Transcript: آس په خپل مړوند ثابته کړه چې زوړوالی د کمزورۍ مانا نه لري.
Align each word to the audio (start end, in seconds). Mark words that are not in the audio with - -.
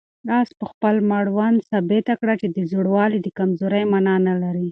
آس 0.39 0.49
په 0.59 0.65
خپل 0.71 0.95
مړوند 1.11 1.57
ثابته 1.69 2.13
کړه 2.19 2.33
چې 2.41 2.47
زوړوالی 2.71 3.19
د 3.21 3.27
کمزورۍ 3.37 3.83
مانا 3.91 4.15
نه 4.27 4.33
لري. 4.41 4.59